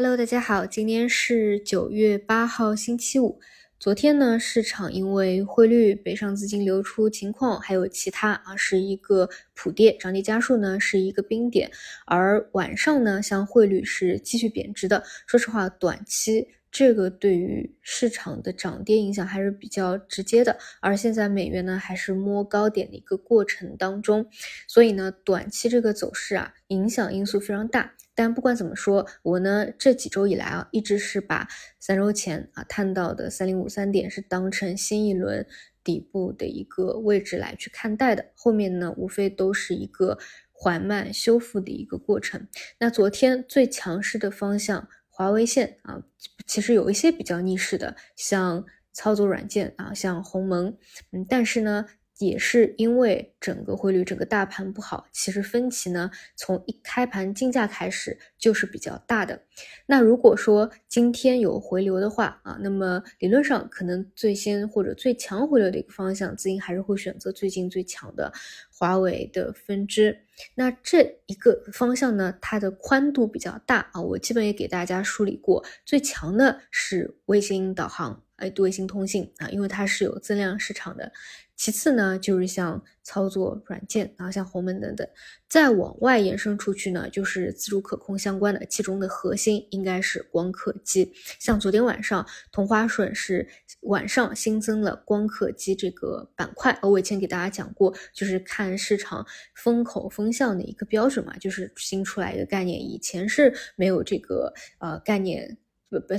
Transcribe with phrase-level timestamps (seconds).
[0.00, 3.40] Hello，大家好，今天是九月八号，星期五。
[3.80, 11.68] 昨天呢，市场因为汇率、北上资金流出情况，还有其他啊，是一个普跌，涨跌家数呢是一个冰点。
[12.06, 15.02] 而晚上呢，像汇率是继续贬值的。
[15.26, 20.58] 说实话，短期这个对于市场的涨跌影响还是比较直接的。
[20.80, 24.26] 而现在美元呢，还是摸高点的一个过程当中，
[24.66, 27.94] 所以呢，短期这个走势啊，影响因素非常大。
[28.14, 31.46] 但不管怎么说，我呢这几周以来啊，一直是把
[31.78, 35.46] 三周前啊探到的三零五三点是当成新一轮
[35.84, 38.26] 底部的一个位置来去看待的。
[38.34, 40.18] 后面呢，无非都是一个
[40.50, 42.48] 缓慢修复的一个过程。
[42.80, 46.02] 那昨天最强势的方向，华为线啊，
[46.48, 50.76] 其实有一些比较逆势的，像操作软件啊，像鸿蒙，
[51.12, 51.86] 嗯，但是呢。
[52.18, 59.40] 也是因为整个汇率、整个大盘不好，其实分歧呢，从一开盘竞价开始就是比较大的。
[59.86, 68.32] 那如果说今天有回流的话啊，那么理论上可能最先或者最强回流的一个方向，资金还是会选择最近最强的
[68.70, 70.24] 华为的分支。
[70.54, 78.24] 那这一个方向呢，它的宽度比较大啊，我基本也给大家梳理过，最强的是卫星导航。
[78.38, 81.12] 哎，卫星通信啊，因为它是有增量市场的。
[81.56, 85.04] 其次呢，就是像操作软件啊，像鸿蒙等等。
[85.48, 91.12] 再往外延伸出去呢，就是自主可控相关的，其中的核心应该是光刻机。
[91.40, 93.48] 像昨天晚上，同花顺是
[93.80, 96.78] 晚上新增了光刻机这个板块。
[96.80, 105.58] 我以前给大家讲过，就是看市场风口风向的一个标准嘛，就是新出来一个概念，以前是没有这个呃概念。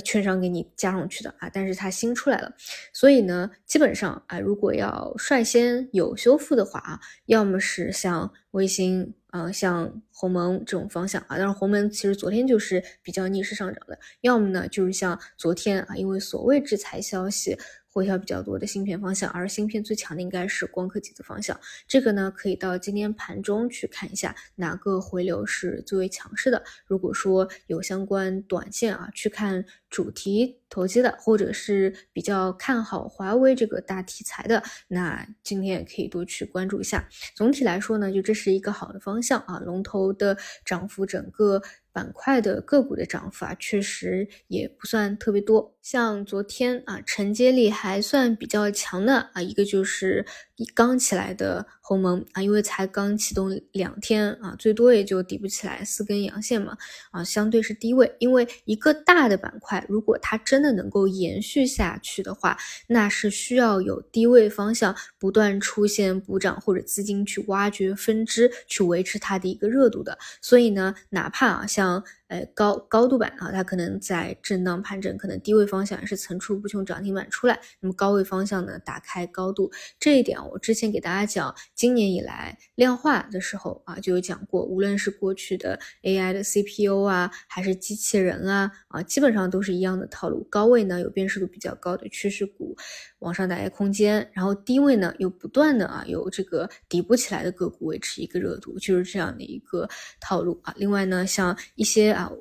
[0.04, 2.54] 券商给你加上去的啊，但是它新出来了，
[2.92, 17.56] 所以呢，基本上啊，如果要率先有修复的话啊，要么是像微星啊，像鸿蒙这种方向啊，但是鸿蒙其实昨天就是比较逆势上涨的，要么呢就是像昨天啊，因为所谓制裁消息。
[17.92, 21.58] 回调比较多的芯片方向，而芯片最强的应该是光刻机的方向。
[21.88, 26.62] 这个呢，可以到今天盘中去看一下哪个回流是最为强势的。
[26.86, 37.08] 如果说有相关短线啊，去看主题投机的，或者是比较看好华为这个大题材的，那今天也可以多去关注一下。
[37.34, 41.62] 总体来说呢，就这是一个好的方向啊，龙头的涨幅整个。
[41.92, 45.74] 板块的个股的涨幅啊，确实也不算特别多。
[45.82, 50.26] 像昨天啊，承接力还算比较强的啊，一个就是
[50.74, 56.76] 刚起来的鸿蒙啊，因为才刚启动两天啊，最多也就抵不起来四根阳线嘛
[57.10, 58.14] 啊，相对是低位。
[58.18, 70.18] 因为一个大的板块，如果它真的能够延续下去的话，那是需要有低位方向不断出现补涨或者资金去挖掘分支，去维持它的一个热度的。
[70.42, 77.60] 所以呢，哪怕啊像像呃高高度板啊，它可能在震荡盘整，可能低位方向也是层出不穷涨停板出来。
[77.80, 90.46] 那么高位方向呢，打开高度这一点，我之前给大家讲，今年以来量化的时候啊，就有讲过，无论是过去的 AI 的 CPU 啊，还是机器人啊啊，基本上都是一样的套路。
[90.48, 92.76] 高位呢有辨识度比较高的趋势股，
[93.18, 99.88] 往上打开空间，然后低位呢又不断的啊有这个底部起来的个股维持一个热度，就是这样的一个
[100.20, 100.72] 套路啊。
[100.76, 102.32] 另外呢，像一些啊，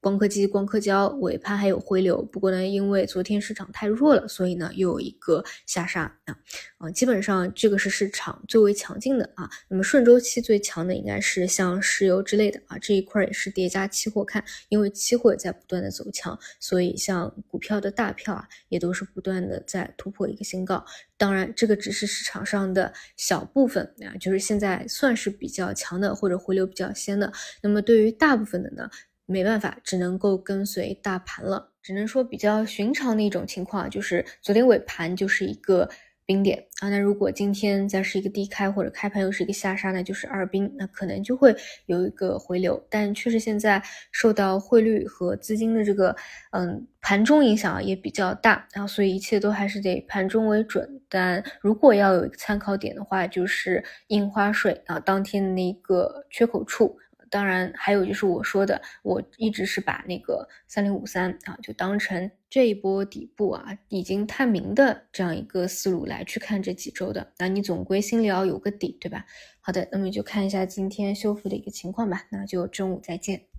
[0.00, 6.38] 光刻机、光刻胶尾盘还有回流，不过呢，因为昨天市场太弱了，所以呢又有一个下杀啊，
[6.78, 9.50] 啊，基本上这个是市场最为强劲的啊。
[9.68, 20.84] 那么顺周期最强的应该是像石油之类的啊，这一块也是叠加期货看，因为期货也在不断的走强，所以像股票的大票啊，也都是不断的在突破一个新高。
[21.16, 27.32] 当然，这个只是市场上的小部分啊，就是现在算是比较强的或者回流比较先的。
[27.60, 28.88] 那么对于大部分的呢？
[29.26, 31.72] 没办法，只能够跟随大盘了。
[31.82, 35.88] 只能说比较寻常的一种情况，就是昨天尾盘就是一个
[36.24, 36.88] 冰点啊。
[36.90, 41.54] 那如果今天再是一个低开，或者开盘又是一个下杀，那就是二冰，那可能就会
[41.86, 42.84] 有一个回流。
[42.90, 46.16] 但确实现在受到汇率和资金的这个
[46.50, 51.00] 嗯盘中影响也比较大，然后所以一切都还是得盘中为准。
[51.08, 56.98] 但如果要有一个参考点的话，就是印花税啊当天的那个缺口处。
[57.30, 67.32] 当然，还有就是我说的，我一直是把那个三零五三啊，就当成这一波底部啊已经探明的这样一个思路来去看这几周的。
[67.38, 69.26] 那你总归心里要有个底，对吧？
[69.60, 72.24] 好的，那么就看一下今天修复的一个情况吧。
[72.30, 73.55] 那就中午再见。